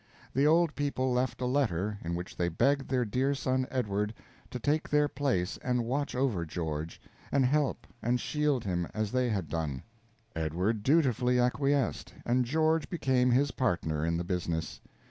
[0.33, 4.15] The old people left a letter, in which they begged their dear son Edward
[4.49, 6.99] to take their place and watch over George,
[7.31, 9.83] and help and shield him as they had done.
[10.35, 14.81] Edward dutifully acquiesced, and George became his partner in the business.